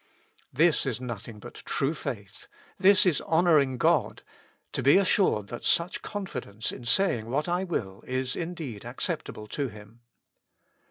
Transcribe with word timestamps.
This 0.51 0.87
is 0.87 0.99
nothing 0.99 1.37
but 1.37 1.53
true 1.63 1.93
faith; 1.93 2.47
this 2.79 3.05
is 3.05 3.21
honoring 3.21 3.77
God: 3.77 4.23
to 4.71 4.81
be 4.81 4.97
assured 4.97 5.49
that 5.49 5.63
such 5.63 6.01
confidence 6.01 6.71
in 6.71 6.85
saying 6.85 7.29
what 7.29 7.47
I 7.47 7.63
will 7.65 8.03
is 8.07 8.35
indeed 8.35 8.83
acceptable 8.83 9.45
to 9.49 9.67
Him. 9.67 10.01